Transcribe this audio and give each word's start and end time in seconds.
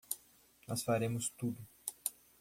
Nós 0.67 0.81
faremos 0.81 1.29
tudo. 1.29 1.61